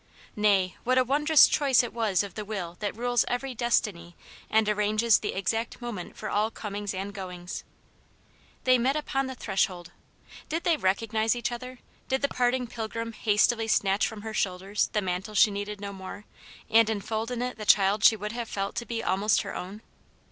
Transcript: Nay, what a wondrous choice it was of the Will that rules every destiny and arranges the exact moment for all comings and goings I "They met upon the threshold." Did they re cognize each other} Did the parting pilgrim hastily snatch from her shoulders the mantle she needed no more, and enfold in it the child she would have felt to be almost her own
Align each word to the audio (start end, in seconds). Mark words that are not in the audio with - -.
Nay, 0.35 0.77
what 0.83 0.97
a 0.97 1.03
wondrous 1.03 1.47
choice 1.47 1.83
it 1.83 1.93
was 1.93 2.23
of 2.23 2.33
the 2.33 2.43
Will 2.43 2.75
that 2.79 2.97
rules 2.97 3.23
every 3.27 3.53
destiny 3.53 4.15
and 4.49 4.67
arranges 4.67 5.19
the 5.19 5.33
exact 5.33 5.79
moment 5.79 6.17
for 6.17 6.27
all 6.27 6.49
comings 6.49 6.95
and 6.95 7.13
goings 7.13 7.63
I 7.63 8.33
"They 8.63 8.77
met 8.79 8.95
upon 8.95 9.27
the 9.27 9.35
threshold." 9.35 9.91
Did 10.49 10.63
they 10.63 10.75
re 10.75 10.95
cognize 10.95 11.35
each 11.35 11.51
other} 11.51 11.77
Did 12.09 12.23
the 12.23 12.27
parting 12.29 12.65
pilgrim 12.65 13.13
hastily 13.13 13.67
snatch 13.67 14.07
from 14.07 14.23
her 14.23 14.33
shoulders 14.33 14.89
the 14.91 15.03
mantle 15.03 15.35
she 15.35 15.51
needed 15.51 15.79
no 15.79 15.93
more, 15.93 16.25
and 16.67 16.89
enfold 16.89 17.29
in 17.29 17.43
it 17.43 17.59
the 17.59 17.65
child 17.67 18.03
she 18.03 18.15
would 18.15 18.31
have 18.31 18.49
felt 18.49 18.73
to 18.77 18.87
be 18.87 19.03
almost 19.03 19.43
her 19.43 19.53
own 19.55 19.83